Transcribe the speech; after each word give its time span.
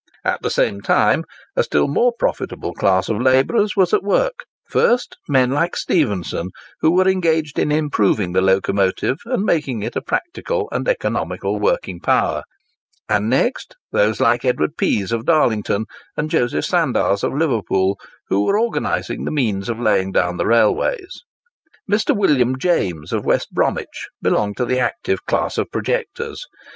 At 0.25 0.41
the 0.41 0.49
same 0.49 0.81
time, 0.81 1.25
a 1.55 1.61
still 1.61 1.87
more 1.87 2.11
profitable 2.11 2.73
class 2.73 3.07
of 3.07 3.21
labourers 3.21 3.75
was 3.77 3.93
at 3.93 4.01
work—first, 4.01 5.15
men 5.29 5.51
like 5.51 5.75
Stephenson, 5.75 6.49
who 6.79 6.89
were 6.89 7.07
engaged 7.07 7.59
in 7.59 7.71
improving 7.71 8.31
the 8.33 8.41
locomotive 8.41 9.17
and 9.25 9.43
making 9.43 9.83
it 9.83 9.95
a 9.95 10.01
practicable 10.01 10.67
and 10.71 10.87
economical 10.87 11.59
working 11.59 11.99
power; 11.99 12.41
and 13.07 13.29
next, 13.29 13.75
those 13.91 14.19
like 14.19 14.43
Edward 14.43 14.75
Pease 14.75 15.11
of 15.11 15.27
Darlington, 15.27 15.85
and 16.17 16.31
Joseph 16.31 16.65
Sandars 16.65 17.23
of 17.23 17.35
Liverpool, 17.37 17.99
who 18.29 18.45
were 18.45 18.57
organising 18.57 19.25
the 19.25 19.31
means 19.31 19.69
of 19.69 19.79
laying 19.79 20.11
down 20.11 20.37
the 20.37 20.47
railways. 20.47 21.21
Mr. 21.87 22.17
William 22.17 22.57
James, 22.57 23.13
of 23.13 23.23
West 23.23 23.51
Bromwich, 23.51 24.09
belonged 24.19 24.57
to 24.57 24.65
the 24.65 24.79
active 24.79 25.23
class 25.27 25.59
of 25.59 25.69
projectors. 25.71 26.47